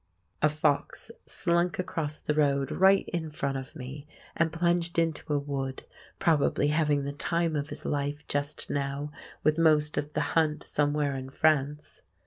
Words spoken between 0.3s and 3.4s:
A fox slunk across the road right in